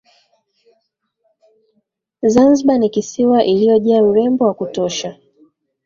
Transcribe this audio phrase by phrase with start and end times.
[2.23, 5.17] Zanzibar ni kisiwa iliyojaa urembo wa kutosha